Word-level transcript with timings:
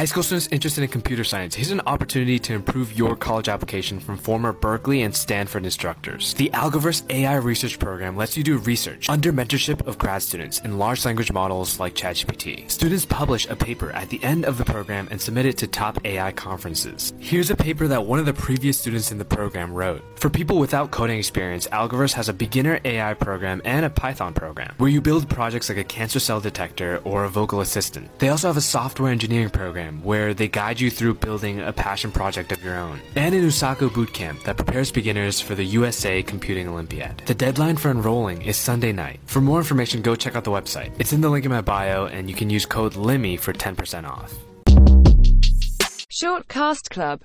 High 0.00 0.06
school 0.06 0.22
students 0.22 0.48
interested 0.50 0.82
in 0.82 0.88
computer 0.88 1.24
science, 1.24 1.54
here's 1.54 1.72
an 1.72 1.82
opportunity 1.84 2.38
to 2.38 2.54
improve 2.54 2.96
your 2.96 3.14
college 3.14 3.50
application 3.50 4.00
from 4.00 4.16
former 4.16 4.50
Berkeley 4.50 5.02
and 5.02 5.14
Stanford 5.14 5.66
instructors. 5.66 6.32
The 6.32 6.48
Algoverse 6.54 7.02
AI 7.10 7.34
Research 7.34 7.78
Program 7.78 8.16
lets 8.16 8.34
you 8.34 8.42
do 8.42 8.56
research 8.56 9.10
under 9.10 9.30
mentorship 9.30 9.86
of 9.86 9.98
grad 9.98 10.22
students 10.22 10.60
in 10.60 10.78
large 10.78 11.04
language 11.04 11.30
models 11.30 11.78
like 11.78 11.94
ChatGPT. 11.94 12.70
Students 12.70 13.04
publish 13.04 13.46
a 13.50 13.54
paper 13.54 13.90
at 13.92 14.08
the 14.08 14.24
end 14.24 14.46
of 14.46 14.56
the 14.56 14.64
program 14.64 15.06
and 15.10 15.20
submit 15.20 15.44
it 15.44 15.58
to 15.58 15.66
top 15.66 16.02
AI 16.06 16.32
conferences. 16.32 17.12
Here's 17.18 17.50
a 17.50 17.54
paper 17.54 17.86
that 17.86 18.06
one 18.06 18.18
of 18.18 18.24
the 18.24 18.32
previous 18.32 18.78
students 18.78 19.12
in 19.12 19.18
the 19.18 19.24
program 19.26 19.70
wrote. 19.70 20.02
For 20.18 20.30
people 20.30 20.58
without 20.58 20.90
coding 20.90 21.18
experience, 21.18 21.66
Algoverse 21.66 22.14
has 22.14 22.30
a 22.30 22.32
beginner 22.32 22.80
AI 22.86 23.12
program 23.12 23.60
and 23.66 23.84
a 23.84 23.90
Python 23.90 24.32
program 24.32 24.74
where 24.78 24.88
you 24.88 25.02
build 25.02 25.28
projects 25.28 25.68
like 25.68 25.76
a 25.76 25.84
cancer 25.84 26.20
cell 26.20 26.40
detector 26.40 27.02
or 27.04 27.24
a 27.24 27.28
vocal 27.28 27.60
assistant. 27.60 28.18
They 28.18 28.30
also 28.30 28.46
have 28.46 28.56
a 28.56 28.62
software 28.62 29.12
engineering 29.12 29.50
program 29.50 29.89
where 29.98 30.32
they 30.32 30.46
guide 30.48 30.80
you 30.80 30.90
through 30.90 31.14
building 31.14 31.60
a 31.60 31.72
passion 31.72 32.12
project 32.12 32.52
of 32.52 32.62
your 32.62 32.76
own, 32.76 33.00
and 33.16 33.34
an 33.34 33.42
USACO 33.42 33.88
bootcamp 33.88 34.44
that 34.44 34.56
prepares 34.56 34.92
beginners 34.92 35.40
for 35.40 35.54
the 35.54 35.64
USA 35.64 36.22
Computing 36.22 36.68
Olympiad. 36.68 37.22
The 37.26 37.34
deadline 37.34 37.76
for 37.76 37.90
enrolling 37.90 38.42
is 38.42 38.56
Sunday 38.56 38.92
night. 38.92 39.18
For 39.26 39.40
more 39.40 39.58
information, 39.58 40.02
go 40.02 40.14
check 40.14 40.36
out 40.36 40.44
the 40.44 40.52
website. 40.52 40.92
It's 41.00 41.12
in 41.12 41.20
the 41.20 41.28
link 41.28 41.44
in 41.44 41.50
my 41.50 41.60
bio, 41.60 42.06
and 42.06 42.30
you 42.30 42.36
can 42.36 42.50
use 42.50 42.64
code 42.64 42.94
LIMMY 42.94 43.36
for 43.38 43.52
10% 43.52 44.04
off. 44.04 44.32
Shortcast 46.20 46.90
Club 46.90 47.18